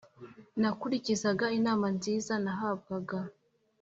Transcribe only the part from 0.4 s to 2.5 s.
nakurikizaga inama nziza